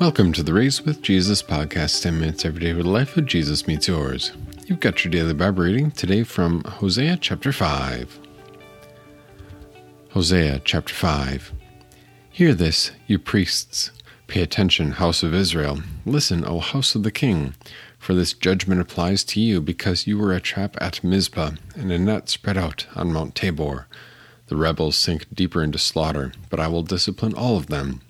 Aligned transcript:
Welcome 0.00 0.32
to 0.32 0.42
the 0.42 0.54
Raised 0.54 0.86
with 0.86 1.02
Jesus 1.02 1.42
podcast, 1.42 2.02
10 2.02 2.18
minutes 2.18 2.46
every 2.46 2.60
day 2.60 2.72
where 2.72 2.82
the 2.82 2.88
life 2.88 3.18
of 3.18 3.26
Jesus 3.26 3.66
meets 3.66 3.86
yours. 3.86 4.32
You've 4.64 4.80
got 4.80 5.04
your 5.04 5.12
daily 5.12 5.34
Bible 5.34 5.62
reading 5.62 5.90
today 5.90 6.22
from 6.22 6.64
Hosea 6.64 7.18
chapter 7.18 7.52
5. 7.52 8.18
Hosea 10.12 10.62
chapter 10.64 10.94
5. 10.94 11.52
Hear 12.30 12.54
this, 12.54 12.92
you 13.06 13.18
priests. 13.18 13.90
Pay 14.26 14.40
attention, 14.40 14.92
house 14.92 15.22
of 15.22 15.34
Israel. 15.34 15.80
Listen, 16.06 16.46
O 16.46 16.60
house 16.60 16.94
of 16.94 17.02
the 17.02 17.10
king. 17.10 17.52
For 17.98 18.14
this 18.14 18.32
judgment 18.32 18.80
applies 18.80 19.22
to 19.24 19.38
you 19.38 19.60
because 19.60 20.06
you 20.06 20.16
were 20.16 20.32
a 20.32 20.40
trap 20.40 20.78
at 20.80 21.04
Mizpah 21.04 21.50
and 21.76 21.92
a 21.92 21.98
net 21.98 22.30
spread 22.30 22.56
out 22.56 22.86
on 22.96 23.12
Mount 23.12 23.34
Tabor. 23.34 23.86
The 24.46 24.56
rebels 24.56 24.96
sink 24.96 25.26
deeper 25.34 25.62
into 25.62 25.76
slaughter, 25.76 26.32
but 26.48 26.58
I 26.58 26.68
will 26.68 26.84
discipline 26.84 27.34
all 27.34 27.58
of 27.58 27.66
them. 27.66 28.00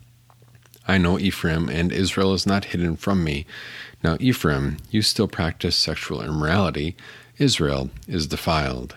I 0.91 0.99
know 0.99 1.21
Ephraim, 1.21 1.69
and 1.69 1.93
Israel 1.93 2.35
is 2.35 2.49
not 2.49 2.65
hidden 2.65 2.97
from 2.97 3.23
me. 3.23 3.47
Now, 4.03 4.17
Ephraim, 4.19 4.79
you 4.91 5.03
still 5.03 5.29
practice 5.29 5.77
sexual 5.77 6.21
immorality. 6.21 6.97
Israel 7.39 7.91
is 8.09 8.27
defiled. 8.27 8.97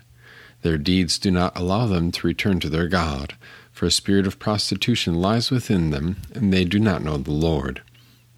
Their 0.63 0.79
deeds 0.79 1.19
do 1.19 1.29
not 1.29 1.55
allow 1.55 1.85
them 1.85 2.11
to 2.13 2.25
return 2.25 2.59
to 2.61 2.69
their 2.69 2.87
God, 2.87 3.35
for 3.71 3.85
a 3.85 3.91
spirit 3.91 4.25
of 4.25 4.39
prostitution 4.39 5.21
lies 5.21 5.51
within 5.51 5.91
them, 5.91 6.17
and 6.33 6.51
they 6.51 6.65
do 6.65 6.79
not 6.79 7.03
know 7.03 7.17
the 7.17 7.29
Lord. 7.29 7.83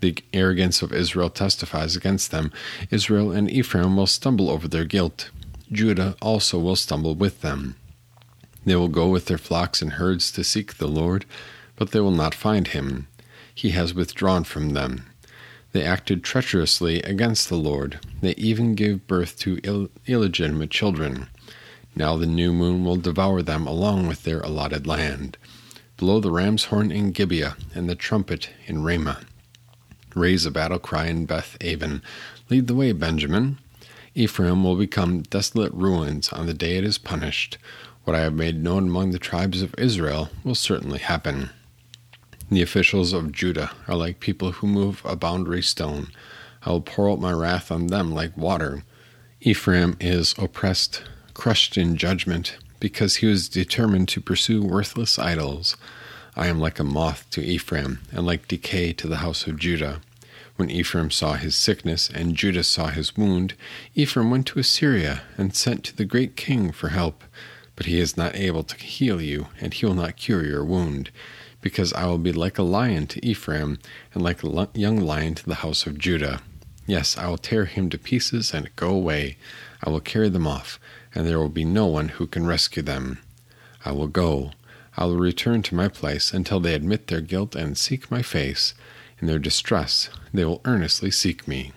The 0.02 0.18
arrogance 0.34 0.82
of 0.82 0.92
Israel 0.92 1.30
testifies 1.30 1.96
against 1.96 2.32
them. 2.32 2.52
Israel 2.92 3.32
and 3.32 3.50
Ephraim 3.50 3.96
will 3.96 4.06
stumble 4.06 4.50
over 4.50 4.68
their 4.68 4.84
guilt. 4.84 5.30
Judah 5.72 6.18
also 6.22 6.60
will 6.60 6.76
stumble 6.76 7.16
with 7.16 7.40
them. 7.40 7.78
They 8.66 8.76
will 8.76 8.90
go 8.90 9.08
with 9.08 9.28
their 9.28 9.38
flocks 9.38 9.82
and 9.82 9.94
herds 9.94 10.30
to 10.34 10.44
seek 10.44 10.74
the 10.74 10.90
Lord, 10.90 11.24
but 11.78 11.92
they 11.92 12.02
will 12.02 12.12
not 12.12 12.36
find 12.36 12.68
him 12.68 13.08
he 13.56 13.72
has 13.72 13.94
withdrawn 13.94 14.44
from 14.44 14.72
them. 14.72 15.06
They 15.72 15.84
acted 15.84 16.24
treacherously 16.24 17.02
against 17.02 17.50
the 17.50 17.58
Lord. 17.58 18.00
They 18.22 18.34
even 18.36 18.76
gave 18.76 19.08
birth 19.08 19.40
to 19.40 19.60
Ill- 19.64 19.90
illegitimate 20.06 20.70
children. 20.70 21.28
Now 21.96 22.18
the 22.18 22.26
new 22.28 22.54
moon 22.54 22.84
will 22.84 22.98
devour 22.98 23.42
them 23.42 23.66
along 23.66 24.08
with 24.08 24.24
their 24.24 24.42
allotted 24.42 24.86
land. 24.86 25.38
Blow 25.98 26.20
the 26.20 26.32
ram's 26.32 26.66
horn 26.66 26.92
in 26.92 27.12
Gibeah 27.12 27.56
and 27.74 27.90
the 27.90 27.96
trumpet 27.96 28.50
in 28.68 28.84
Ramah. 28.84 29.22
Raise 30.14 30.46
a 30.46 30.52
battle 30.52 30.80
cry 30.80 31.08
in 31.08 31.26
Beth 31.26 31.58
Aven. 31.62 32.02
Lead 32.50 32.68
the 32.68 32.76
way, 32.76 32.92
Benjamin. 32.92 33.58
Ephraim 34.14 34.64
will 34.64 34.78
become 34.78 35.24
desolate 35.24 35.74
ruins 35.74 36.30
on 36.32 36.46
the 36.46 36.54
day 36.54 36.78
it 36.78 36.86
is 36.86 36.98
punished. 36.98 37.58
What 38.06 38.16
I 38.16 38.22
have 38.22 38.34
made 38.34 38.64
known 38.64 38.88
among 38.88 39.12
the 39.12 39.20
tribes 39.20 39.62
of 39.62 39.76
Israel 39.78 40.30
will 40.44 40.56
certainly 40.56 41.00
happen. 41.00 41.50
The 42.52 42.62
officials 42.62 43.12
of 43.12 43.32
Judah 43.32 43.72
are 43.88 43.96
like 43.96 44.20
people 44.20 44.52
who 44.52 44.68
move 44.68 45.02
a 45.04 45.16
boundary 45.16 45.64
stone. 45.64 46.10
I 46.64 46.70
will 46.70 46.82
pour 46.82 47.10
out 47.10 47.20
my 47.20 47.32
wrath 47.32 47.72
on 47.72 47.88
them 47.88 48.12
like 48.12 48.38
water. 48.38 48.84
Ephraim 49.42 49.98
is 50.00 50.36
oppressed, 50.38 51.02
crushed 51.34 51.76
in 51.76 51.98
judgment, 51.98 52.58
because 52.80 53.18
he 53.18 53.26
was 53.26 53.50
determined 53.50 54.10
to 54.10 54.22
pursue 54.22 54.62
worthless 54.62 55.18
idols. 55.18 55.76
I 56.36 56.46
am 56.46 56.60
like 56.60 56.78
a 56.78 56.84
moth 56.84 57.28
to 57.32 57.42
Ephraim, 57.42 58.02
and 58.12 58.28
like 58.28 58.48
decay 58.48 58.94
to 58.94 59.08
the 59.08 59.18
house 59.18 59.48
of 59.48 59.58
Judah. 59.58 60.02
When 60.56 60.70
Ephraim 60.70 61.10
saw 61.10 61.34
his 61.34 61.56
sickness, 61.56 62.12
and 62.14 62.36
Judah 62.36 62.64
saw 62.64 62.88
his 62.88 63.18
wound, 63.18 63.56
Ephraim 63.96 64.30
went 64.30 64.46
to 64.48 64.60
Assyria, 64.60 65.24
and 65.36 65.56
sent 65.56 65.84
to 65.86 65.96
the 65.96 66.06
great 66.06 66.36
king 66.36 66.72
for 66.72 66.90
help. 66.90 67.24
But 67.76 67.88
he 67.88 68.00
is 68.00 68.16
not 68.16 68.36
able 68.36 68.64
to 68.64 68.78
heal 68.78 69.20
you, 69.20 69.48
and 69.60 69.74
he 69.74 69.86
will 69.86 69.96
not 69.96 70.16
cure 70.16 70.46
your 70.46 70.64
wound 70.64 71.10
because 71.66 71.92
I 71.94 72.06
will 72.06 72.20
be 72.20 72.32
like 72.32 72.60
a 72.60 72.64
lion 72.64 73.08
to 73.08 73.26
Ephraim, 73.26 73.80
and 74.14 74.22
like 74.22 74.44
a 74.44 74.70
young 74.76 75.00
lion 75.00 75.34
to 75.34 75.46
the 75.48 75.56
house 75.56 75.88
of 75.88 75.98
Judah. 75.98 76.44
Yes, 76.86 77.18
I 77.18 77.28
will 77.28 77.40
tear 77.40 77.66
him 77.66 77.90
to 77.90 77.98
pieces 77.98 78.54
and 78.54 78.76
go 78.76 78.90
away. 78.90 79.38
I 79.84 79.90
will 79.90 80.00
carry 80.00 80.30
them 80.30 80.46
off, 80.46 80.80
and 81.16 81.26
there 81.26 81.40
will 81.40 81.50
be 81.50 81.66
no 81.66 81.88
one 81.88 82.10
who 82.10 82.28
can 82.28 82.46
rescue 82.46 82.84
them. 82.84 83.18
I 83.84 83.94
will 83.94 84.06
go. 84.06 84.52
I 84.96 85.06
will 85.06 85.18
return 85.18 85.64
to 85.64 85.74
my 85.74 85.88
place 85.88 86.36
until 86.36 86.60
they 86.60 86.76
admit 86.76 87.08
their 87.08 87.20
guilt 87.20 87.56
and 87.56 87.76
seek 87.76 88.12
my 88.12 88.22
face. 88.22 88.76
In 89.20 89.26
their 89.26 89.40
distress, 89.40 90.12
they 90.32 90.46
will 90.46 90.62
earnestly 90.66 91.10
seek 91.10 91.48
me. 91.48 91.72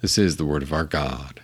This 0.00 0.16
is 0.16 0.36
the 0.36 0.46
word 0.46 0.62
of 0.62 0.72
our 0.72 0.84
God. 0.84 1.42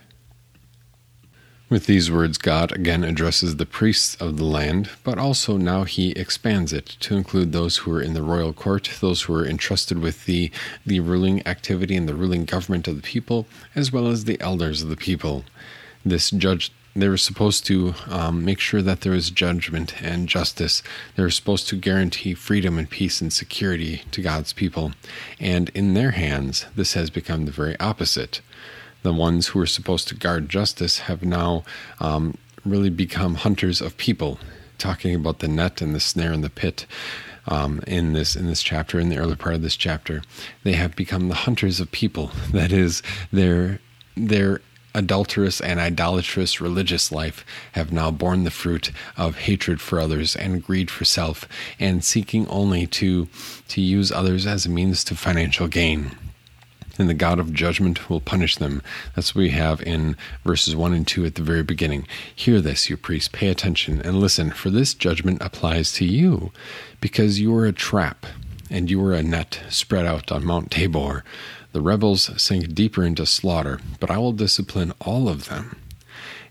With 1.69 1.87
these 1.87 2.13
words, 2.13 2.39
God 2.39 2.71
again 2.71 3.03
addresses 3.03 3.57
the 3.57 3.67
priests 3.67 4.15
of 4.21 4.37
the 4.37 4.45
land, 4.45 4.91
but 5.03 5.19
also 5.19 5.57
now 5.57 5.83
he 5.83 6.13
expands 6.13 6.73
it 6.73 6.87
to 7.01 7.17
include 7.17 7.51
those 7.51 7.79
who 7.79 7.93
are 7.93 8.01
in 8.01 8.15
the 8.15 8.23
royal 8.23 8.53
court, 8.53 8.89
those 9.01 9.23
who 9.23 9.35
are 9.35 9.45
entrusted 9.45 9.99
with 9.99 10.27
the, 10.27 10.53
the 10.85 11.01
ruling 11.01 11.45
activity 11.45 11.97
and 11.97 12.09
the 12.09 12.15
ruling 12.15 12.45
government 12.45 12.87
of 12.87 12.95
the 12.95 13.03
people, 13.03 13.49
as 13.75 13.91
well 13.91 14.07
as 14.07 14.25
the 14.25 14.41
elders 14.41 14.81
of 14.81 14.89
the 14.89 14.97
people. 14.97 15.45
This 16.05 16.31
judge 16.31 16.71
they 16.95 17.09
were 17.09 17.19
supposed 17.19 17.67
to 17.67 17.95
um, 18.09 18.43
make 18.43 18.59
sure 18.59 18.81
that 18.81 19.03
there 19.03 19.13
was 19.13 19.29
judgment 19.29 20.01
and 20.03 20.29
justice. 20.29 20.83
They 21.15 21.23
were 21.23 21.31
supposed 21.31 21.69
to 21.69 21.77
guarantee 21.77 22.33
freedom 22.33 22.79
and 22.79 22.89
peace 22.89 23.21
and 23.21 23.31
security 23.31 24.03
to 24.13 24.23
God's 24.23 24.55
people. 24.55 24.93
And 25.39 25.69
in 25.75 25.93
their 25.93 26.13
hands, 26.13 26.65
this 26.75 26.95
has 26.95 27.11
become 27.11 27.45
the 27.45 27.53
very 27.53 27.79
opposite 27.79 28.41
the 29.07 29.13
ones 29.13 29.49
who 29.49 29.61
are 29.61 29.67
supposed 29.67 30.09
to 30.09 30.17
guard 30.17 30.49
justice 30.49 30.99
have 30.99 31.25
now 31.25 31.63
um, 32.01 32.37
really 32.65 32.91
become 32.91 33.37
hunters 33.37 33.81
of 33.81 33.97
people, 33.97 34.39
talking 34.79 35.15
about 35.15 35.39
the 35.39 35.49
net 35.49 35.81
and 35.81 35.95
the 35.95 36.01
snare 36.01 36.33
and 36.33 36.43
the 36.43 36.51
pit. 36.51 36.87
Um, 37.49 37.81
in 37.87 38.13
this 38.13 38.35
in 38.35 38.49
this 38.49 38.61
chapter, 38.61 38.99
in 38.99 39.09
the 39.09 39.19
early 39.19 39.37
part 39.37 39.55
of 39.55 39.63
this 39.63 39.77
chapter, 39.77 40.23
they 40.65 40.73
have 40.73 40.97
become 40.97 41.29
the 41.29 41.47
hunters 41.47 41.79
of 41.79 41.93
people. 41.93 42.33
That 42.51 42.73
is, 42.73 43.03
their 43.31 43.79
their 44.17 44.61
adulterous 44.97 45.61
and 45.61 45.79
idolatrous 45.79 46.61
religious 46.61 47.13
life 47.13 47.45
have 47.73 47.93
now 47.93 48.11
borne 48.11 48.43
the 48.43 48.51
fruit 48.51 48.91
of 49.17 49.37
hatred 49.37 49.81
for 49.81 50.01
others 50.01 50.35
and 50.35 50.65
greed 50.65 50.91
for 50.91 51.05
self, 51.05 51.47
and 51.79 52.03
seeking 52.03 52.49
only 52.49 52.89
to 52.89 53.29
to 53.69 53.81
use 53.81 54.11
others 54.11 54.45
as 54.45 54.67
a 54.67 54.69
means 54.69 55.05
to 55.05 55.15
financial 55.15 55.69
gain 55.69 56.17
and 56.99 57.09
the 57.09 57.15
God 57.15 57.39
of 57.39 57.53
judgment 57.53 58.09
will 58.09 58.21
punish 58.21 58.57
them. 58.57 58.83
That's 59.15 59.35
what 59.35 59.43
we 59.43 59.51
have 59.51 59.83
in 59.83 60.17
verses 60.45 60.75
1 60.75 60.93
and 60.93 61.07
2 61.07 61.25
at 61.27 61.35
the 61.35 61.43
very 61.43 61.63
beginning. 61.63 62.07
Hear 62.35 62.61
this, 62.61 62.89
you 62.89 62.97
priests, 62.97 63.29
pay 63.29 63.49
attention 63.49 64.01
and 64.01 64.21
listen, 64.21 64.51
for 64.51 64.71
this 64.71 64.95
judgment 64.95 65.43
applies 65.43 65.93
to 65.95 66.05
you, 66.05 66.53
because 67.01 67.41
you 67.41 67.55
are 67.57 67.67
a 67.67 67.73
trap, 67.73 68.27
and 68.71 68.91
you 68.91 69.05
are 69.05 69.13
a 69.13 69.23
net 69.23 69.61
spread 69.69 70.07
out 70.07 70.33
on 70.33 70.45
Mount 70.45 70.71
Tabor. 70.71 71.25
The 71.73 71.81
rebels 71.81 72.31
sink 72.41 72.75
deeper 72.75 73.05
into 73.05 73.27
slaughter, 73.27 73.81
but 74.01 74.11
I 74.11 74.19
will 74.19 74.33
discipline 74.33 74.93
all 75.01 75.29
of 75.29 75.49
them. 75.49 75.77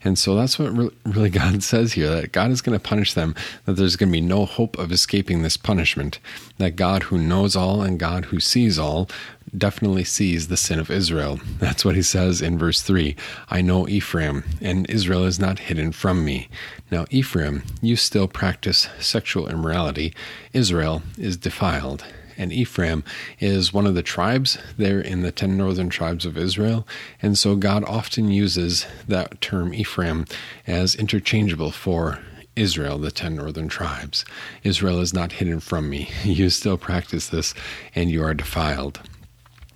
And 0.06 0.20
so 0.20 0.36
that's 0.36 0.60
what 0.60 0.72
really 1.04 1.30
God 1.32 1.64
says 1.64 1.94
here 1.94 2.10
that 2.10 2.32
God 2.32 2.52
is 2.52 2.62
going 2.62 2.78
to 2.78 2.84
punish 2.84 3.14
them, 3.14 3.36
that 3.66 3.74
there's 3.74 3.96
going 3.96 4.10
to 4.10 4.14
be 4.14 4.22
no 4.22 4.46
hope 4.46 4.78
of 4.78 4.92
escaping 4.92 5.42
this 5.42 5.58
punishment, 5.58 6.20
that 6.60 6.76
God 6.76 7.04
who 7.04 7.18
knows 7.18 7.56
all 7.56 7.82
and 7.82 8.00
God 8.00 8.26
who 8.26 8.40
sees 8.40 8.78
all 8.78 9.10
definitely 9.58 10.04
sees 10.04 10.48
the 10.48 10.58
sin 10.58 10.80
of 10.80 10.92
Israel. 10.92 11.40
That's 11.60 11.86
what 11.86 11.96
he 11.96 12.02
says 12.02 12.42
in 12.42 12.58
verse 12.58 12.82
3 12.82 13.16
I 13.50 13.62
know 13.62 13.88
Ephraim, 13.88 14.44
and 14.62 14.90
Israel 14.90 15.26
is 15.26 15.40
not 15.40 15.60
hidden 15.60 15.92
from 15.92 16.26
me. 16.26 16.50
Now, 16.92 17.06
Ephraim, 17.10 17.64
you 17.82 17.96
still 17.96 18.28
practice 18.28 18.90
sexual 19.00 19.48
immorality, 19.48 20.14
Israel 20.54 21.02
is 21.18 21.38
defiled 21.38 22.04
and 22.38 22.52
Ephraim 22.52 23.04
is 23.40 23.74
one 23.74 23.86
of 23.86 23.96
the 23.96 24.04
tribes 24.04 24.58
there 24.78 25.00
in 25.00 25.22
the 25.22 25.32
ten 25.32 25.58
northern 25.58 25.90
tribes 25.90 26.26
of 26.26 26.38
Israel. 26.38 26.88
And 27.22 27.38
so 27.38 27.56
God 27.56 27.84
often 27.86 28.30
uses 28.30 28.86
that 29.08 29.40
term 29.42 29.74
Ephraim 29.74 30.26
as 30.68 30.96
interchangeable 30.96 31.72
for 31.72 32.20
Israel, 32.56 32.98
the 32.98 33.12
ten 33.12 33.36
northern 33.36 33.68
tribes. 33.68 34.26
Israel 34.64 35.00
is 35.00 35.14
not 35.14 35.34
hidden 35.34 35.60
from 35.60 35.90
me. 35.90 36.10
You 36.24 36.50
still 36.50 36.78
practice 36.78 37.30
this, 37.30 37.54
and 37.94 38.10
you 38.10 38.24
are 38.24 38.34
defiled. 38.34 39.00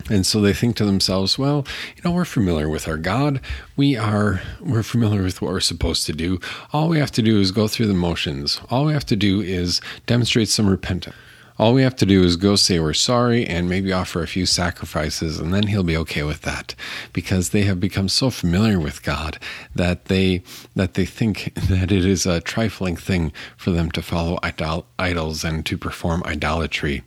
And 0.09 0.25
so 0.25 0.41
they 0.41 0.53
think 0.53 0.75
to 0.77 0.85
themselves, 0.85 1.37
well, 1.37 1.65
you 1.95 2.01
know, 2.03 2.11
we're 2.11 2.25
familiar 2.25 2.69
with 2.69 2.87
our 2.87 2.97
God. 2.97 3.41
We 3.75 3.95
are 3.95 4.41
we're 4.59 4.83
familiar 4.83 5.23
with 5.23 5.41
what 5.41 5.51
we're 5.51 5.59
supposed 5.59 6.05
to 6.07 6.13
do. 6.13 6.39
All 6.73 6.89
we 6.89 6.99
have 6.99 7.11
to 7.11 7.21
do 7.21 7.39
is 7.39 7.51
go 7.51 7.67
through 7.67 7.87
the 7.87 7.93
motions. 7.93 8.59
All 8.69 8.85
we 8.85 8.93
have 8.93 9.05
to 9.07 9.15
do 9.15 9.41
is 9.41 9.81
demonstrate 10.07 10.49
some 10.49 10.67
repentance. 10.67 11.15
All 11.59 11.73
we 11.73 11.81
have 11.81 11.97
to 11.97 12.05
do 12.05 12.23
is 12.23 12.37
go 12.37 12.55
say 12.55 12.79
we're 12.79 12.93
sorry 12.93 13.45
and 13.45 13.67
maybe 13.67 13.91
offer 13.91 14.23
a 14.23 14.27
few 14.27 14.45
sacrifices, 14.45 15.39
and 15.39 15.53
then 15.53 15.67
He'll 15.67 15.83
be 15.83 15.97
okay 15.97 16.23
with 16.23 16.43
that, 16.43 16.73
because 17.11 17.49
they 17.49 17.63
have 17.63 17.81
become 17.81 18.07
so 18.07 18.29
familiar 18.29 18.79
with 18.79 19.03
God 19.03 19.37
that 19.75 20.05
they 20.05 20.41
that 20.73 20.93
they 20.93 21.03
think 21.03 21.51
that 21.69 21.91
it 21.91 22.05
is 22.05 22.25
a 22.25 22.39
trifling 22.39 22.95
thing 22.95 23.33
for 23.57 23.71
them 23.71 23.91
to 23.91 24.01
follow 24.01 24.39
idol- 24.41 24.85
idols 24.97 25.43
and 25.43 25.65
to 25.65 25.77
perform 25.77 26.23
idolatry, 26.25 27.03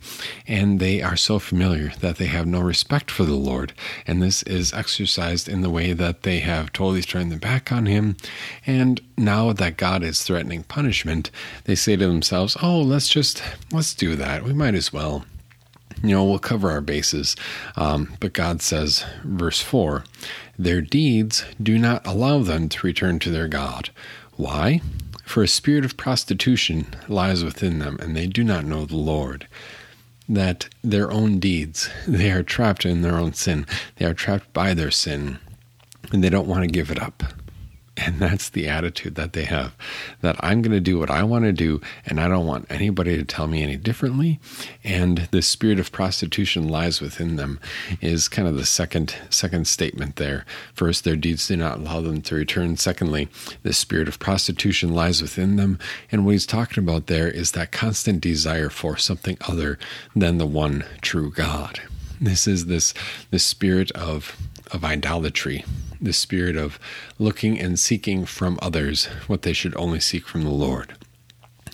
and 0.47 0.79
they 0.79 1.01
are 1.01 1.17
so 1.17 1.39
familiar 1.39 1.91
that 2.01 2.17
they 2.17 2.27
have 2.27 2.45
no 2.45 2.61
respect 2.61 3.09
for 3.09 3.23
the 3.23 3.33
Lord, 3.33 3.73
and 4.05 4.21
this 4.21 4.43
is 4.43 4.71
exercised 4.71 5.49
in 5.49 5.61
the 5.61 5.71
way 5.71 5.93
that 5.93 6.21
they 6.21 6.41
have 6.41 6.71
totally 6.71 7.01
turned 7.01 7.31
their 7.31 7.39
back 7.39 7.71
on 7.71 7.87
Him, 7.87 8.17
and 8.67 9.01
now 9.17 9.51
that 9.51 9.77
God 9.77 10.03
is 10.03 10.21
threatening 10.21 10.61
punishment, 10.61 11.31
they 11.63 11.73
say 11.73 11.95
to 11.95 12.05
themselves, 12.05 12.55
"Oh, 12.61 12.79
let's 12.79 13.09
just 13.09 13.41
let's 13.71 13.95
do 13.95 14.15
that." 14.15 14.42
We 14.43 14.53
might 14.53 14.75
as 14.75 14.91
well. 14.93 15.25
you 16.03 16.09
know, 16.09 16.23
we'll 16.25 16.39
cover 16.39 16.69
our 16.71 16.81
bases. 16.81 17.35
Um, 17.75 18.13
but 18.19 18.33
God 18.33 18.61
says, 18.61 19.05
verse 19.23 19.61
4 19.61 20.03
Their 20.57 20.81
deeds 20.81 21.45
do 21.61 21.77
not 21.79 22.05
allow 22.05 22.39
them 22.39 22.69
to 22.69 22.85
return 22.87 23.19
to 23.19 23.29
their 23.29 23.47
God. 23.47 23.89
Why? 24.35 24.81
For 25.23 25.43
a 25.43 25.47
spirit 25.47 25.85
of 25.85 25.97
prostitution 25.97 26.87
lies 27.07 27.43
within 27.43 27.79
them, 27.79 27.97
and 28.01 28.15
they 28.15 28.27
do 28.27 28.43
not 28.43 28.65
know 28.65 28.85
the 28.85 28.97
Lord. 28.97 29.47
That 30.27 30.67
their 30.83 31.11
own 31.11 31.39
deeds, 31.39 31.89
they 32.07 32.31
are 32.31 32.43
trapped 32.43 32.85
in 32.85 33.01
their 33.01 33.17
own 33.17 33.33
sin. 33.33 33.65
They 33.97 34.05
are 34.05 34.13
trapped 34.13 34.51
by 34.53 34.73
their 34.73 34.91
sin, 34.91 35.39
and 36.11 36.23
they 36.23 36.29
don't 36.29 36.47
want 36.47 36.63
to 36.63 36.67
give 36.67 36.91
it 36.91 37.01
up. 37.01 37.23
And 37.95 38.19
that's 38.19 38.49
the 38.49 38.67
attitude 38.67 39.15
that 39.15 39.33
they 39.33 39.43
have 39.45 39.75
that 40.21 40.35
I'm 40.39 40.63
going 40.63 40.71
to 40.71 40.79
do 40.79 40.97
what 40.97 41.11
I 41.11 41.23
want 41.23 41.45
to 41.45 41.53
do, 41.53 41.79
and 42.05 42.19
I 42.19 42.27
don't 42.27 42.47
want 42.47 42.65
anybody 42.69 43.17
to 43.17 43.23
tell 43.23 43.45
me 43.45 43.61
any 43.61 43.77
differently. 43.77 44.39
And 44.83 45.27
the 45.31 45.43
spirit 45.43 45.79
of 45.79 45.91
prostitution 45.91 46.67
lies 46.67 47.01
within 47.01 47.35
them 47.35 47.59
is 48.01 48.27
kind 48.27 48.47
of 48.47 48.57
the 48.57 48.65
second 48.65 49.15
second 49.29 49.67
statement 49.67 50.15
there. 50.15 50.43
First, 50.73 51.03
their 51.03 51.15
deeds 51.15 51.47
do 51.47 51.55
not 51.55 51.79
allow 51.79 52.01
them 52.01 52.21
to 52.23 52.35
return. 52.35 52.77
Secondly, 52.77 53.27
the 53.61 53.73
spirit 53.73 54.07
of 54.07 54.19
prostitution 54.19 54.93
lies 54.93 55.21
within 55.21 55.55
them. 55.57 55.77
And 56.11 56.25
what 56.25 56.31
he's 56.31 56.47
talking 56.47 56.83
about 56.83 57.05
there 57.05 57.27
is 57.27 57.51
that 57.51 57.71
constant 57.71 58.21
desire 58.21 58.69
for 58.69 58.97
something 58.97 59.37
other 59.47 59.77
than 60.15 60.39
the 60.39 60.47
one 60.47 60.83
true 61.01 61.31
God. 61.31 61.79
This 62.21 62.47
is 62.47 62.67
this 62.67 62.93
the 63.31 63.39
spirit 63.39 63.91
of 63.91 64.37
of 64.71 64.83
idolatry, 64.83 65.63
the 66.01 66.13
spirit 66.13 66.55
of 66.55 66.79
looking 67.19 67.59
and 67.59 67.79
seeking 67.79 68.25
from 68.25 68.57
others 68.61 69.05
what 69.27 69.43
they 69.43 69.53
should 69.53 69.75
only 69.75 69.99
seek 69.99 70.27
from 70.27 70.43
the 70.43 70.49
Lord. 70.49 70.95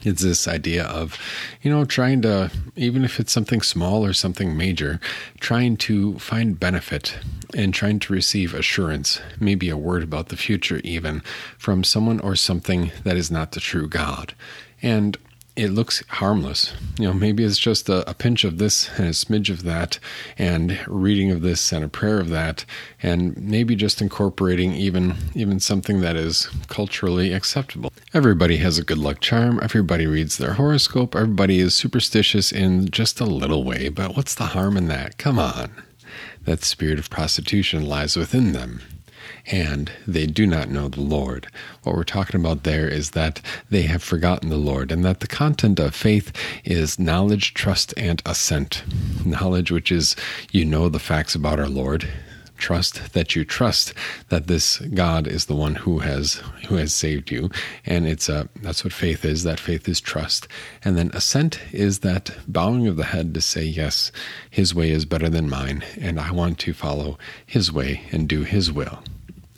It's 0.03 0.21
this 0.21 0.47
idea 0.47 0.85
of, 0.85 1.17
you 1.61 1.69
know, 1.69 1.83
trying 1.83 2.21
to, 2.21 2.51
even 2.75 3.03
if 3.03 3.19
it's 3.19 3.33
something 3.33 3.61
small 3.61 4.05
or 4.05 4.13
something 4.13 4.55
major, 4.55 4.99
trying 5.41 5.75
to 5.77 6.17
find 6.19 6.59
benefit 6.59 7.17
and 7.53 7.73
trying 7.73 7.99
to 7.99 8.13
receive 8.13 8.53
assurance, 8.53 9.19
maybe 9.39 9.69
a 9.69 9.77
word 9.77 10.03
about 10.03 10.29
the 10.29 10.37
future, 10.37 10.79
even 10.83 11.21
from 11.57 11.83
someone 11.83 12.19
or 12.21 12.35
something 12.35 12.91
that 13.03 13.17
is 13.17 13.29
not 13.29 13.51
the 13.51 13.59
true 13.59 13.89
God. 13.89 14.33
And 14.81 15.17
it 15.59 15.71
looks 15.71 16.01
harmless. 16.07 16.73
You 16.97 17.07
know, 17.07 17.13
maybe 17.13 17.43
it's 17.43 17.57
just 17.57 17.89
a, 17.89 18.09
a, 18.09 18.13
pinch 18.13 18.45
of 18.45 18.59
this 18.59 18.89
and 18.97 19.07
a 19.07 19.11
smidge 19.11 19.49
of 19.49 19.63
that, 19.63 19.99
and 20.37 20.79
reading 20.87 21.31
of 21.31 21.41
this 21.41 21.73
and 21.73 21.83
a 21.83 21.89
prayer 21.89 22.19
of 22.19 22.29
that, 22.29 22.63
and 23.03 23.35
maybe 23.37 23.75
just 23.75 24.01
incorporating 24.01 24.73
even 24.73 25.15
even 25.35 25.59
something 25.59 25.99
that 25.99 26.15
is 26.15 26.47
culturally 26.67 27.33
acceptable. 27.33 27.91
Everybody 28.13 28.57
has 28.57 28.77
a 28.77 28.83
good 28.83 28.97
luck 28.97 29.19
charm. 29.19 29.59
Everybody 29.61 30.07
reads 30.07 30.37
their 30.37 30.53
horoscope. 30.53 31.13
Everybody 31.13 31.59
is 31.59 31.73
superstitious 31.73 32.51
in 32.53 32.89
just 32.89 33.19
a 33.19 33.25
little 33.25 33.65
way. 33.65 33.89
But 33.89 34.15
what's 34.15 34.35
the 34.35 34.47
harm 34.47 34.77
in 34.77 34.87
that? 34.87 35.17
Come 35.17 35.37
on. 35.37 35.71
That 36.45 36.63
spirit 36.63 36.99
of 36.99 37.09
prostitution 37.09 37.85
lies 37.85 38.15
within 38.15 38.53
them 38.53 38.81
and 39.49 39.91
they 40.07 40.25
do 40.25 40.45
not 40.45 40.69
know 40.69 40.87
the 40.87 41.01
Lord. 41.01 41.47
What 41.83 41.95
we're 41.95 42.03
talking 42.03 42.39
about 42.39 42.63
there 42.63 42.87
is 42.87 43.11
that 43.11 43.41
they 43.69 43.83
have 43.83 44.03
forgotten 44.03 44.49
the 44.49 44.57
Lord, 44.57 44.91
and 44.91 45.03
that 45.03 45.19
the 45.19 45.27
content 45.27 45.79
of 45.79 45.95
faith 45.95 46.31
is 46.63 46.99
knowledge, 46.99 47.53
trust, 47.53 47.93
and 47.97 48.21
assent. 48.25 48.83
Knowledge, 49.25 49.71
which 49.71 49.91
is 49.91 50.15
you 50.51 50.65
know 50.65 50.89
the 50.89 50.99
facts 50.99 51.35
about 51.35 51.59
our 51.59 51.69
Lord, 51.69 52.07
trust 52.57 53.13
that 53.13 53.35
you 53.35 53.45
trust 53.45 53.93
that 54.27 54.47
this 54.47 54.79
God 54.79 55.27
is 55.27 55.45
the 55.45 55.55
one 55.55 55.75
who 55.75 55.99
has 55.99 56.41
who 56.67 56.75
has 56.75 56.93
saved 56.93 57.31
you 57.31 57.49
and 57.85 58.05
it's 58.05 58.27
a 58.27 58.49
that's 58.61 58.83
what 58.83 58.91
faith 58.91 59.23
is 59.23 59.43
that 59.43 59.59
faith 59.59 59.87
is 59.87 60.01
trust 60.01 60.47
and 60.83 60.97
then 60.97 61.09
assent 61.13 61.59
is 61.71 61.99
that 61.99 62.31
bowing 62.47 62.85
of 62.85 62.97
the 62.97 63.05
head 63.05 63.33
to 63.33 63.41
say 63.41 63.63
yes 63.63 64.11
his 64.49 64.75
way 64.75 64.91
is 64.91 65.05
better 65.05 65.29
than 65.29 65.49
mine 65.49 65.83
and 65.99 66.19
I 66.19 66.31
want 66.31 66.59
to 66.59 66.73
follow 66.73 67.17
his 67.45 67.71
way 67.71 68.01
and 68.11 68.27
do 68.27 68.43
his 68.43 68.71
will 68.71 68.99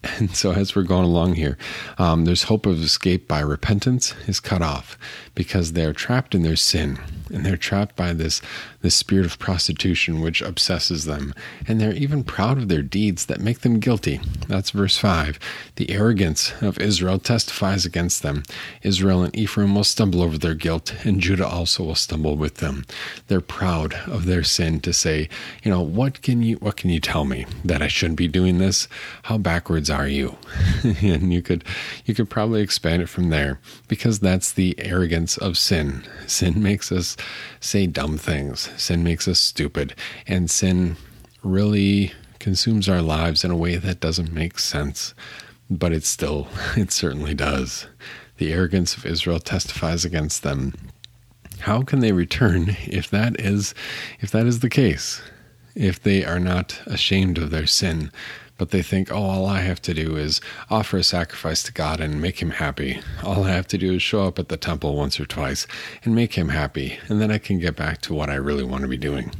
and 0.18 0.36
so, 0.36 0.52
as 0.52 0.76
we're 0.76 0.84
going 0.84 1.06
along 1.06 1.36
here, 1.36 1.58
um, 1.98 2.26
there's 2.26 2.44
hope 2.44 2.66
of 2.66 2.82
escape 2.82 3.28
by 3.28 3.40
repentance 3.40 4.16
is 4.28 4.40
cut 4.40 4.62
off 4.62 4.98
because 5.36 5.74
they're 5.74 5.94
trapped 5.94 6.34
in 6.34 6.42
their 6.42 6.56
sin 6.56 7.00
and 7.34 7.46
they're 7.46 7.58
trapped 7.58 7.96
by 7.96 8.14
this 8.14 8.42
this 8.82 8.96
spirit 8.96 9.26
of 9.26 9.40
prostitution 9.40 10.22
which 10.22 10.42
obsesses 10.42 11.06
them. 11.06 11.34
And 11.68 11.80
they're 11.80 11.94
even 11.94 12.24
proud 12.24 12.58
of 12.58 12.68
their 12.68 12.82
deeds 12.82 13.28
that 13.28 13.40
make 13.40 13.60
them 13.60 13.80
guilty. 13.80 14.20
That's 14.48 14.72
verse 14.72 14.98
5 14.98 15.40
the 15.76 15.92
arrogance 15.92 16.54
of 16.62 16.80
Israel 16.80 17.20
testifies 17.20 17.86
against 17.86 18.22
them. 18.22 18.44
Israel 18.84 19.24
and 19.24 19.36
Ephraim 19.36 19.76
will 19.76 19.84
stumble 19.84 20.22
over 20.22 20.38
their 20.38 20.54
guilt 20.54 20.94
and 21.04 21.22
Judah 21.22 21.48
also 21.48 21.84
will 21.84 21.96
stumble 21.96 22.36
with 22.36 22.56
them. 22.56 22.86
They're 23.28 23.42
proud 23.42 23.94
of 24.08 24.26
their 24.26 24.44
sin 24.44 24.80
to 24.82 24.94
say 24.94 25.30
you 25.64 25.72
know 25.72 25.82
what 25.82 26.22
can 26.22 26.42
you 26.44 26.58
what 26.58 26.78
can 26.78 26.90
you 26.90 27.00
tell 27.00 27.26
me 27.26 27.46
that 27.64 27.82
I 27.82 27.88
shouldn't 27.88 28.18
be 28.18 28.28
doing 28.28 28.58
this? 28.58 28.88
How 29.24 29.38
backwards 29.38 29.90
are 29.90 30.08
you? 30.08 30.38
And 31.02 31.34
you 31.34 31.42
could 31.42 31.64
you 32.06 32.14
could 32.14 32.30
probably 32.30 32.62
expand 32.62 33.02
it 33.02 33.10
from 33.10 33.30
there 33.30 33.60
because 33.88 34.20
that's 34.20 34.52
the 34.52 34.76
arrogance 34.80 35.38
of 35.38 35.58
sin. 35.58 36.04
Sin 36.28 36.62
makes 36.62 36.92
us 36.92 37.18
say 37.60 37.88
dumb 37.88 38.18
things. 38.18 38.70
Sin 38.78 39.04
makes 39.04 39.28
us 39.28 39.40
stupid, 39.40 39.96
and 40.28 40.50
sin 40.50 40.98
really 41.44 42.14
consumes 42.40 42.90
our 42.90 43.02
lives 43.02 43.44
in 43.44 43.52
a 43.52 43.56
way 43.56 43.78
that 43.78 44.00
doesn't 44.00 44.34
make 44.34 44.60
sense. 44.60 45.14
But 45.70 45.94
it 45.94 46.04
still, 46.04 46.48
it 46.76 46.92
certainly 46.92 47.34
does. 47.34 47.88
The 48.38 48.52
arrogance 48.52 48.98
of 48.98 49.06
Israel 49.06 49.40
testifies 49.40 50.04
against 50.04 50.44
them. 50.44 50.74
How 51.60 51.84
can 51.84 52.00
they 52.00 52.12
return 52.12 52.76
if 52.88 53.10
that 53.12 53.40
is 53.40 53.76
if 54.20 54.32
that 54.32 54.48
is 54.48 54.60
the 54.60 54.70
case? 54.70 55.22
If 55.76 56.02
they 56.02 56.26
are 56.26 56.40
not 56.40 56.82
ashamed 56.88 57.38
of 57.38 57.52
their 57.52 57.68
sin, 57.68 58.12
but 58.62 58.70
they 58.70 58.84
think, 58.84 59.12
oh, 59.12 59.16
all 59.16 59.48
I 59.48 59.62
have 59.62 59.82
to 59.82 59.94
do 59.96 60.16
is 60.16 60.40
offer 60.70 60.98
a 60.98 61.04
sacrifice 61.04 61.64
to 61.64 61.74
God 61.74 62.00
and 62.00 62.22
make 62.22 62.44
him 62.44 62.52
happy. 62.52 63.02
All 63.24 63.46
I 63.46 63.50
have 63.50 63.68
to 63.70 63.78
do 63.80 63.96
is 63.96 64.04
show 64.04 64.28
up 64.28 64.38
at 64.38 64.50
the 64.50 64.56
temple 64.56 64.96
once 64.96 65.20
or 65.20 65.26
twice 65.26 65.66
and 66.06 66.14
make 66.14 66.36
him 66.36 66.50
happy, 66.50 67.00
and 67.08 67.20
then 67.20 67.32
I 67.32 67.40
can 67.40 67.58
get 67.58 67.76
back 67.76 68.02
to 68.02 68.14
what 68.14 68.30
I 68.30 68.36
really 68.36 68.64
want 68.64 68.84
to 68.84 68.88
be 68.88 68.98
doing. 68.98 69.32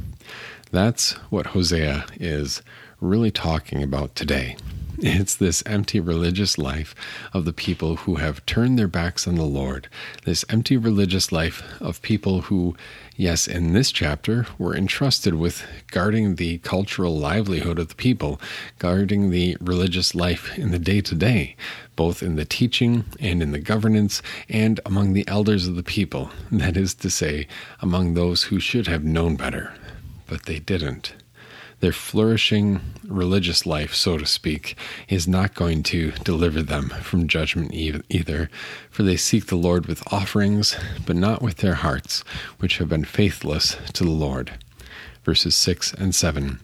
That's 0.72 1.12
what 1.30 1.46
Hosea 1.46 2.04
is 2.18 2.62
really 3.00 3.30
talking 3.30 3.80
about 3.80 4.16
today. 4.16 4.56
It's 5.22 5.34
this 5.34 5.64
empty 5.66 5.98
religious 5.98 6.58
life 6.58 6.94
of 7.32 7.44
the 7.44 7.52
people 7.52 7.96
who 7.96 8.16
have 8.16 8.46
turned 8.46 8.78
their 8.78 8.86
backs 8.86 9.26
on 9.26 9.34
the 9.34 9.42
Lord. 9.42 9.88
This 10.24 10.44
empty 10.48 10.76
religious 10.76 11.32
life 11.32 11.64
of 11.80 12.00
people 12.02 12.42
who, 12.42 12.76
yes, 13.16 13.48
in 13.48 13.72
this 13.72 13.90
chapter, 13.90 14.46
were 14.58 14.76
entrusted 14.76 15.34
with 15.34 15.66
guarding 15.90 16.36
the 16.36 16.58
cultural 16.58 17.18
livelihood 17.18 17.80
of 17.80 17.88
the 17.88 17.96
people, 17.96 18.40
guarding 18.78 19.30
the 19.30 19.56
religious 19.60 20.14
life 20.14 20.56
in 20.56 20.70
the 20.70 20.78
day 20.78 21.00
to 21.00 21.16
day, 21.16 21.56
both 21.96 22.22
in 22.22 22.36
the 22.36 22.44
teaching 22.44 23.04
and 23.18 23.42
in 23.42 23.50
the 23.50 23.58
governance 23.58 24.22
and 24.48 24.78
among 24.86 25.14
the 25.14 25.26
elders 25.26 25.66
of 25.66 25.74
the 25.74 25.82
people. 25.82 26.30
That 26.52 26.76
is 26.76 26.94
to 26.94 27.10
say, 27.10 27.48
among 27.80 28.14
those 28.14 28.44
who 28.44 28.60
should 28.60 28.86
have 28.86 29.02
known 29.02 29.34
better, 29.34 29.74
but 30.28 30.44
they 30.44 30.60
didn't 30.60 31.14
their 31.82 31.92
flourishing 31.92 32.80
religious 33.08 33.66
life, 33.66 33.92
so 33.92 34.16
to 34.16 34.24
speak, 34.24 34.76
is 35.08 35.26
not 35.26 35.52
going 35.52 35.82
to 35.82 36.12
deliver 36.22 36.62
them 36.62 36.88
from 36.88 37.26
judgment 37.26 37.74
either, 37.74 38.48
for 38.88 39.02
they 39.02 39.16
seek 39.16 39.46
the 39.46 39.56
Lord 39.56 39.86
with 39.86 40.00
offerings, 40.12 40.76
but 41.04 41.16
not 41.16 41.42
with 41.42 41.56
their 41.56 41.74
hearts, 41.74 42.22
which 42.60 42.78
have 42.78 42.88
been 42.88 43.04
faithless 43.04 43.76
to 43.94 44.04
the 44.04 44.10
Lord. 44.10 44.52
Verses 45.24 45.56
6 45.56 45.92
and 45.94 46.14
7. 46.14 46.60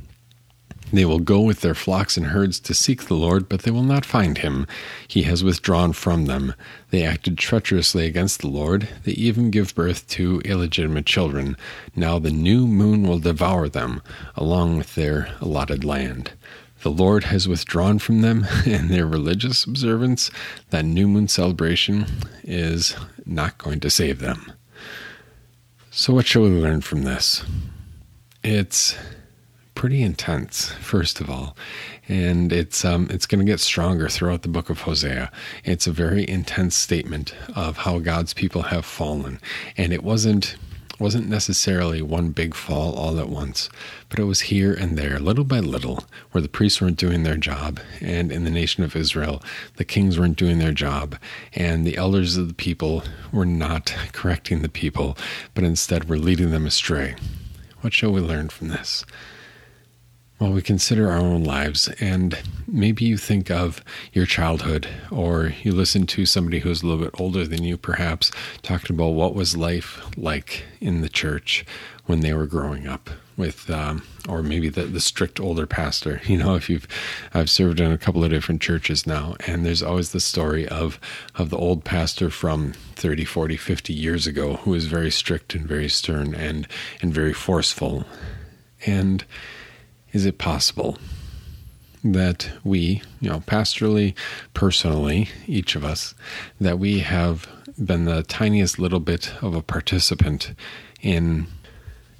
They 0.92 1.04
will 1.04 1.18
go 1.18 1.40
with 1.40 1.61
their 1.61 1.75
flocks 1.75 2.16
and 2.16 2.26
herds 2.26 2.59
to 2.61 2.75
seek 2.75 3.04
the 3.04 3.14
Lord, 3.14 3.49
but 3.49 3.62
they 3.62 3.71
will 3.71 3.83
not 3.83 4.07
find 4.07 4.38
him. 4.38 4.66
He 5.07 5.23
has 5.25 5.45
withdrawn 5.45 5.92
from 5.92 6.25
them. 6.25 6.54
They 6.90 7.02
acted 7.04 7.37
treacherously 7.37 8.07
against 8.07 8.40
the 8.40 8.49
Lord. 8.49 8.88
They 9.04 9.12
even 9.12 9.50
give 9.50 9.75
birth 9.75 10.07
to 10.09 10.40
illegitimate 10.45 11.07
children. 11.07 11.57
Now 11.95 12.18
the 12.18 12.30
new 12.30 12.66
moon 12.66 13.07
will 13.07 13.18
devour 13.18 13.68
them, 13.68 14.00
along 14.35 14.78
with 14.78 14.95
their 14.95 15.30
allotted 15.40 15.85
land. 15.85 16.33
The 16.83 16.90
Lord 16.90 17.25
has 17.25 17.49
withdrawn 17.49 17.99
from 17.99 18.23
them, 18.23 18.47
and 18.66 18.88
their 18.88 19.07
religious 19.07 19.64
observance, 19.64 20.30
that 20.71 20.85
new 20.85 21.09
moon 21.09 21.28
celebration, 21.28 22.07
is 22.45 22.97
not 23.26 23.59
going 23.59 23.80
to 23.80 23.90
save 23.90 24.21
them. 24.21 24.52
So, 25.90 26.14
what 26.14 26.26
shall 26.26 26.42
we 26.42 26.50
learn 26.50 26.80
from 26.80 27.02
this? 27.02 27.45
It's 28.45 28.97
pretty 29.78 30.02
intense, 30.02 30.70
first 30.80 31.20
of 31.20 31.30
all, 31.30 31.56
and 32.08 32.52
it's 32.52 32.85
um, 32.85 33.06
it's 33.11 33.26
going 33.26 33.38
to 33.38 33.50
get 33.50 33.61
stronger 33.61 34.08
throughout 34.08 34.42
the 34.42 34.49
book 34.49 34.70
of 34.70 34.80
Hosea. 34.80 35.30
It's 35.64 35.87
a 35.87 35.92
very 35.92 36.28
intense 36.28 36.75
statement 36.75 37.32
of 37.54 37.76
how 37.78 38.00
God's 38.00 38.35
people 38.35 38.62
have 38.62 38.85
fallen, 38.85 39.38
and 39.76 39.92
it 39.92 40.02
wasn't 40.02 40.56
wasn't 40.99 41.28
necessarily 41.28 42.02
one 42.02 42.30
big 42.30 42.56
fall 42.56 42.92
all 42.94 43.20
at 43.20 43.28
once, 43.28 43.70
but 44.08 44.18
it 44.18 44.25
was 44.25 44.40
here 44.40 44.75
and 44.75 44.99
there, 44.99 45.20
little 45.20 45.44
by 45.44 45.61
little, 45.61 46.02
where 46.32 46.42
the 46.42 46.49
priests 46.49 46.80
weren't 46.80 46.97
doing 46.97 47.23
their 47.23 47.37
job, 47.37 47.78
and 48.00 48.32
in 48.32 48.42
the 48.42 48.50
nation 48.50 48.82
of 48.82 48.97
Israel, 48.97 49.40
the 49.76 49.85
kings 49.85 50.18
weren't 50.18 50.37
doing 50.37 50.58
their 50.58 50.73
job, 50.73 51.14
and 51.54 51.87
the 51.87 51.97
elders 51.97 52.37
of 52.37 52.49
the 52.49 52.54
people 52.54 53.04
were 53.30 53.47
not 53.47 53.94
correcting 54.12 54.62
the 54.62 54.68
people, 54.68 55.16
but 55.54 55.62
instead 55.62 56.08
were 56.08 56.18
leading 56.18 56.50
them 56.50 56.66
astray. 56.66 57.14
What 57.80 57.92
shall 57.92 58.11
we 58.11 58.20
learn 58.20 58.49
from 58.49 58.68
this? 58.68 59.04
Well, 60.40 60.52
we 60.52 60.62
consider 60.62 61.11
our 61.11 61.18
own 61.18 61.42
lives, 61.42 61.88
and 61.99 62.38
maybe 62.68 63.04
you 63.04 63.16
think 63.16 63.50
of 63.50 63.83
your 64.12 64.25
childhood, 64.25 64.87
or 65.11 65.52
you 65.64 65.73
listen 65.73 66.07
to 66.07 66.26
somebody 66.26 66.61
who's 66.61 66.80
a 66.80 66.87
little 66.87 67.02
bit 67.02 67.21
older 67.21 67.45
than 67.45 67.64
you, 67.64 67.76
perhaps, 67.76 68.30
talking 68.62 68.95
about 68.95 69.14
what 69.14 69.35
was 69.35 69.57
life 69.57 70.00
like 70.16 70.62
in 70.80 71.00
the 71.00 71.09
church 71.09 71.66
when 72.07 72.21
they 72.21 72.33
were 72.33 72.47
growing 72.47 72.87
up 72.87 73.11
with, 73.37 73.68
um, 73.68 74.04
or 74.28 74.45
maybe 74.45 74.68
the, 74.68 74.85
the 74.85 75.00
strict 75.00 75.40
older 75.40 75.66
pastor. 75.66 76.21
You 76.28 76.37
know, 76.37 76.54
if 76.54 76.71
you've, 76.71 76.87
I've 77.35 77.50
served 77.50 77.80
in 77.80 77.90
a 77.90 77.99
couple 77.99 78.23
of 78.23 78.30
different 78.30 78.62
churches 78.62 79.09
now, 79.09 79.35
and 79.45 79.66
there's 79.66 79.83
always 79.83 80.12
the 80.12 80.21
story 80.21 80.68
of, 80.68 81.00
of 81.35 81.50
the 81.50 81.57
old 81.57 81.83
pastor 81.83 82.30
from 82.30 82.75
30, 82.95 83.25
40, 83.25 83.57
50 83.57 83.92
years 83.92 84.28
ago 84.28 84.54
who 84.59 84.71
was 84.71 84.87
very 84.87 85.11
strict 85.11 85.57
and 85.57 85.66
very 85.66 85.88
stern 85.88 86.33
and, 86.33 86.68
and 87.02 87.12
very 87.12 87.33
forceful. 87.33 88.04
And, 88.87 89.25
is 90.18 90.26
it 90.26 90.37
possible 90.37 90.98
that 92.02 92.50
we, 92.64 93.00
you 93.20 93.30
know, 93.30 93.38
pastorally, 93.38 94.16
personally, 94.52 95.28
each 95.46 95.76
of 95.76 95.84
us, 95.84 96.12
that 96.60 96.76
we 96.76 96.98
have 96.98 97.46
been 97.84 98.04
the 98.04 98.25
tiniest 98.25 98.80
little 98.80 98.98
bit 98.98 99.32
of 99.40 99.54
a 99.54 99.62
participant 99.62 100.54
in 101.00 101.46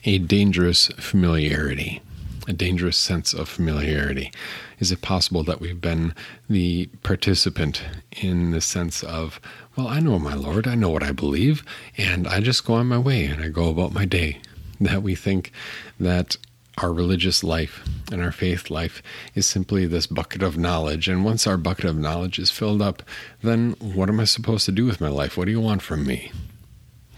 a 0.04 0.18
dangerous 0.18 0.86
familiarity, 0.96 2.00
a 2.46 2.52
dangerous 2.52 2.96
sense 2.96 3.32
of 3.32 3.48
familiarity? 3.48 4.30
Is 4.78 4.92
it 4.92 5.02
possible 5.02 5.42
that 5.42 5.60
we've 5.60 5.80
been 5.80 6.14
the 6.48 6.86
participant 7.02 7.82
in 8.12 8.52
the 8.52 8.60
sense 8.60 9.02
of, 9.02 9.40
well, 9.74 9.88
I 9.88 9.98
know 9.98 10.20
my 10.20 10.34
Lord, 10.34 10.68
I 10.68 10.76
know 10.76 10.90
what 10.90 11.02
I 11.02 11.10
believe, 11.10 11.64
and 11.96 12.28
I 12.28 12.38
just 12.38 12.64
go 12.64 12.74
on 12.74 12.86
my 12.86 12.98
way 12.98 13.24
and 13.24 13.42
I 13.42 13.48
go 13.48 13.68
about 13.68 13.92
my 13.92 14.04
day? 14.04 14.38
That 14.80 15.02
we 15.02 15.16
think 15.16 15.50
that 15.98 16.36
our 16.82 16.92
religious 16.92 17.42
life 17.42 17.85
and 18.11 18.23
our 18.23 18.32
faith 18.32 18.70
life 18.70 19.02
is 19.35 19.47
simply 19.47 19.87
this 19.87 20.06
bucket 20.06 20.42
of 20.42 20.56
knowledge. 20.56 21.08
And 21.08 21.25
once 21.25 21.47
our 21.47 21.56
bucket 21.56 21.85
of 21.85 21.97
knowledge 21.97 22.38
is 22.38 22.50
filled 22.50 22.82
up, 22.82 23.02
then 23.42 23.73
what 23.80 24.08
am 24.08 24.20
I 24.20 24.25
supposed 24.25 24.64
to 24.66 24.73
do 24.73 24.85
with 24.85 25.00
my 25.00 25.08
life? 25.08 25.37
What 25.37 25.47
do 25.47 25.50
you 25.50 25.61
want 25.61 25.82
from 25.82 26.06
me? 26.06 26.32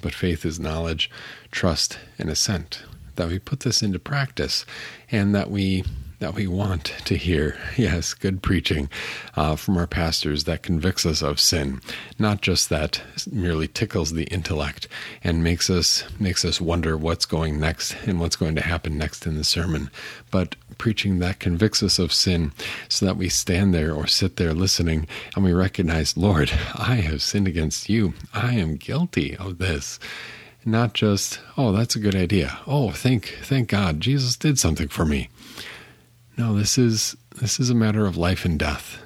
But 0.02 0.14
faith 0.14 0.44
is 0.44 0.58
knowledge, 0.58 1.10
trust, 1.50 1.98
and 2.18 2.30
assent. 2.30 2.82
That 3.16 3.28
we 3.28 3.38
put 3.38 3.60
this 3.60 3.82
into 3.82 3.98
practice 3.98 4.64
and 5.10 5.34
that 5.34 5.50
we 5.50 5.84
that 6.20 6.34
we 6.34 6.46
want 6.46 6.84
to 7.06 7.16
hear. 7.16 7.58
Yes, 7.76 8.12
good 8.14 8.42
preaching 8.42 8.88
uh, 9.36 9.56
from 9.56 9.76
our 9.78 9.86
pastors 9.86 10.44
that 10.44 10.62
convicts 10.62 11.06
us 11.06 11.22
of 11.22 11.40
sin, 11.40 11.80
not 12.18 12.42
just 12.42 12.68
that 12.68 13.02
merely 13.32 13.66
tickles 13.66 14.12
the 14.12 14.24
intellect 14.24 14.86
and 15.24 15.42
makes 15.42 15.70
us 15.70 16.04
makes 16.20 16.44
us 16.44 16.60
wonder 16.60 16.96
what's 16.96 17.24
going 17.24 17.58
next 17.58 17.96
and 18.06 18.20
what's 18.20 18.36
going 18.36 18.54
to 18.54 18.60
happen 18.60 18.98
next 18.98 19.26
in 19.26 19.36
the 19.36 19.44
sermon, 19.44 19.90
but 20.30 20.56
preaching 20.76 21.18
that 21.18 21.40
convicts 21.40 21.82
us 21.82 21.98
of 21.98 22.12
sin 22.12 22.52
so 22.88 23.06
that 23.06 23.16
we 23.16 23.28
stand 23.28 23.72
there 23.74 23.94
or 23.94 24.06
sit 24.06 24.36
there 24.36 24.52
listening 24.52 25.06
and 25.34 25.44
we 25.44 25.52
recognize, 25.52 26.16
Lord, 26.16 26.50
I 26.74 26.96
have 26.96 27.22
sinned 27.22 27.48
against 27.48 27.88
you. 27.88 28.12
I 28.34 28.54
am 28.54 28.76
guilty 28.76 29.36
of 29.36 29.58
this. 29.58 29.98
Not 30.66 30.92
just 30.92 31.40
oh 31.56 31.72
that's 31.72 31.96
a 31.96 32.00
good 32.00 32.14
idea. 32.14 32.58
Oh 32.66 32.90
thank 32.90 33.38
thank 33.42 33.70
god. 33.70 34.00
Jesus 34.02 34.36
did 34.36 34.58
something 34.58 34.88
for 34.88 35.06
me 35.06 35.30
no, 36.40 36.54
this 36.54 36.78
is 36.78 37.18
this 37.36 37.60
is 37.60 37.68
a 37.68 37.74
matter 37.74 38.06
of 38.06 38.16
life 38.16 38.46
and 38.46 38.58
death. 38.58 38.98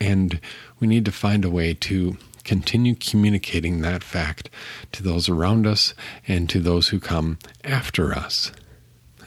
And 0.00 0.40
we 0.80 0.88
need 0.88 1.04
to 1.04 1.12
find 1.12 1.44
a 1.44 1.50
way 1.50 1.72
to 1.72 2.16
continue 2.42 2.96
communicating 2.96 3.80
that 3.80 4.02
fact 4.02 4.50
to 4.90 5.02
those 5.02 5.28
around 5.28 5.68
us 5.68 5.94
and 6.26 6.50
to 6.50 6.58
those 6.58 6.88
who 6.88 6.98
come 6.98 7.38
after 7.62 8.12
us. 8.12 8.50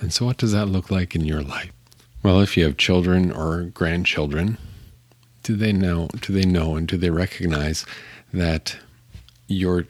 And 0.02 0.12
so 0.12 0.26
what 0.26 0.38
does 0.38 0.52
that 0.52 0.68
look 0.68 0.92
like 0.92 1.16
in 1.16 1.24
your 1.24 1.42
life? 1.42 1.72
Well, 2.22 2.42
if 2.42 2.58
you 2.58 2.66
have 2.66 2.76
children 2.76 3.32
or 3.32 3.64
grandchildren, 3.64 4.58
do 5.44 5.56
they 5.56 5.72
know 5.72 6.10
do 6.20 6.34
they 6.34 6.46
know 6.46 6.76
and 6.76 6.86
do 6.86 6.98
they 6.98 7.12
recognize 7.12 7.86
that 8.34 8.76
your 9.48 9.86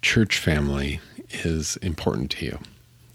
church 0.00 0.38
family 0.38 1.00
is 1.44 1.76
important 1.78 2.30
to 2.32 2.46
you? 2.46 2.58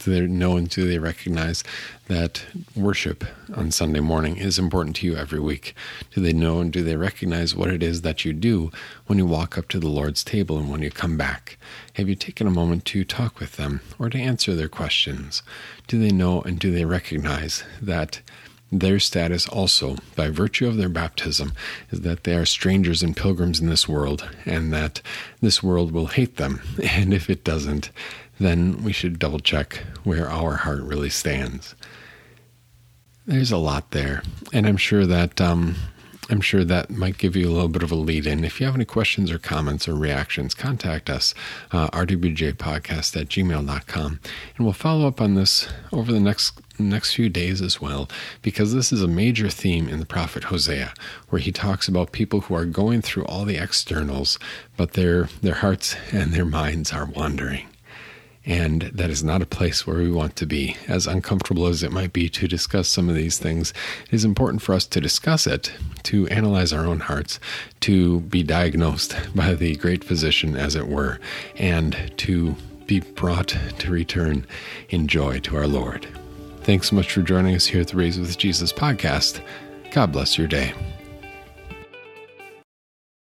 Do 0.04 0.12
they 0.12 0.26
know 0.26 0.58
and 0.58 0.68
do 0.68 0.88
they 0.88 0.98
recognize 0.98 1.64
that 2.08 2.44
worship 2.76 3.24
on 3.56 3.70
Sunday 3.70 4.00
morning 4.00 4.38
is 4.38 4.58
important 4.58 4.96
to 4.98 5.06
you 5.06 5.16
every 5.16 5.40
week? 5.40 5.76
Do 6.14 6.22
they 6.22 6.34
know 6.34 6.60
and 6.60 6.74
do 6.74 6.84
they 6.84 6.96
recognize 6.96 7.56
what 7.56 7.70
it 7.70 7.84
is 7.84 8.02
that 8.02 8.26
you 8.26 8.34
do 8.34 8.72
when 9.06 9.20
you 9.20 9.26
walk 9.28 9.58
up 9.58 9.68
to 9.70 9.80
the 9.80 9.88
Lord's 9.88 10.24
table 10.24 10.58
and 10.58 10.72
when 10.72 10.82
you 10.82 10.90
come 10.90 11.18
back? 11.18 11.58
Have 11.94 12.10
you 12.10 12.16
taken 12.16 12.48
a 12.48 12.52
moment 12.52 12.86
to 12.86 13.04
talk 13.04 13.40
with 13.40 13.58
them 13.58 13.82
or 14.00 14.10
to 14.10 14.18
answer 14.18 14.56
their 14.56 14.68
questions? 14.68 15.44
Do 15.88 16.00
they 16.00 16.12
know 16.12 16.42
and 16.42 16.58
do 16.58 16.72
they 16.72 16.86
recognize 16.86 17.64
that? 17.82 18.22
Their 18.74 19.00
status 19.00 19.50
also, 19.50 19.98
by 20.16 20.30
virtue 20.30 20.66
of 20.66 20.78
their 20.78 20.88
baptism, 20.88 21.52
is 21.92 22.02
that 22.02 22.24
they 22.24 22.34
are 22.36 22.46
strangers 22.46 23.04
and 23.04 23.18
pilgrims 23.18 23.60
in 23.60 23.68
this 23.68 23.86
world, 23.86 24.30
and 24.46 24.72
that 24.72 25.02
this 25.42 25.62
world 25.62 25.92
will 25.92 26.08
hate 26.08 26.38
them. 26.38 26.62
And 26.82 27.14
if 27.14 27.30
it 27.30 27.44
doesn't, 27.44 27.90
then 28.42 28.84
we 28.84 28.92
should 28.92 29.20
double 29.20 29.40
check 29.40 29.84
where 30.04 30.30
our 30.30 30.58
heart 30.58 30.82
really 30.82 31.10
stands. 31.10 31.76
There's 33.26 33.52
a 33.52 33.58
lot 33.58 33.92
there, 33.92 34.24
and 34.52 34.66
I'm 34.66 34.78
sure 34.78 35.06
that 35.06 35.40
um, 35.40 35.76
I'm 36.32 36.42
sure 36.42 36.64
that 36.64 36.90
might 36.90 37.18
give 37.18 37.36
you 37.36 37.50
a 37.50 37.52
little 37.52 37.68
bit 37.68 37.84
of 37.84 37.92
a 37.92 37.96
lead 37.96 38.26
in. 38.26 38.46
If 38.46 38.60
you 38.60 38.66
have 38.66 38.76
any 38.76 38.86
questions 38.86 39.30
or 39.30 39.38
comments 39.38 39.88
or 39.88 39.96
reactions, 39.96 40.54
contact 40.54 41.10
us, 41.10 41.34
uh, 41.74 41.90
rwjpodcast 41.90 43.20
at 43.20 43.28
gmail.com. 43.28 44.20
And 44.56 44.66
we'll 44.66 44.74
follow 44.74 45.08
up 45.08 45.20
on 45.20 45.36
this 45.36 45.68
over 45.92 46.12
the 46.12 46.22
next 46.22 46.60
next 46.80 47.14
few 47.14 47.30
days 47.30 47.62
as 47.62 47.80
well, 47.80 48.10
because 48.42 48.74
this 48.74 48.92
is 48.92 49.04
a 49.04 49.08
major 49.08 49.50
theme 49.50 49.88
in 49.88 50.00
the 50.00 50.06
prophet 50.06 50.46
Hosea, 50.46 50.94
where 51.30 51.42
he 51.42 51.52
talks 51.52 51.88
about 51.88 52.12
people 52.12 52.42
who 52.42 52.56
are 52.56 52.66
going 52.66 53.02
through 53.02 53.26
all 53.26 53.44
the 53.44 53.58
externals, 53.58 54.40
but 54.78 54.94
their 54.94 55.26
their 55.42 55.56
hearts 55.56 55.96
and 56.12 56.32
their 56.34 56.46
minds 56.46 56.94
are 56.94 57.06
wandering. 57.06 57.68
And 58.46 58.84
that 58.94 59.10
is 59.10 59.24
not 59.24 59.42
a 59.42 59.46
place 59.46 59.86
where 59.86 59.98
we 59.98 60.12
want 60.12 60.36
to 60.38 60.46
be. 60.46 60.76
As 60.88 61.06
uncomfortable 61.06 61.68
as 61.68 61.84
it 61.84 61.92
might 61.92 62.12
be 62.12 62.28
to 62.30 62.48
discuss 62.48 62.88
some 62.88 63.08
of 63.08 63.16
these 63.16 63.38
things, 63.38 63.72
it 64.08 64.14
is 64.14 64.26
important 64.26 64.62
for 64.62 64.74
us 64.74 64.86
to 64.88 65.02
discuss 65.02 65.46
it, 65.46 65.72
to 66.04 66.28
analyze 66.30 66.74
our 66.74 66.86
own 66.86 67.02
hearts, 67.02 67.40
to 67.82 68.22
be 68.22 68.42
diagnosed 68.42 69.16
by 69.36 69.54
the 69.54 69.76
great 69.76 70.04
physician, 70.04 70.56
as 70.56 70.76
it 70.76 70.88
were, 70.88 71.20
and 71.56 72.12
to 72.18 72.56
be 72.88 73.00
brought 73.00 73.56
to 73.80 73.92
return 73.92 74.46
in 74.90 75.08
joy 75.08 75.40
to 75.40 75.56
our 75.56 75.68
Lord. 75.68 76.08
Thanks 76.62 76.90
so 76.90 76.96
much 76.96 77.12
for 77.12 77.22
joining 77.22 77.56
us 77.56 77.66
here 77.66 77.82
at 77.82 77.88
the 77.88 77.98
Raised 77.98 78.20
with 78.20 78.38
Jesus 78.38 78.74
podcast. 78.74 79.42
God 79.92 80.12
bless 80.12 80.38
your 80.38 80.48
day. 80.48 80.74